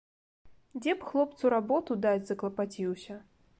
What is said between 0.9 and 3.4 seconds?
б хлопцу работу даць заклапаціўся.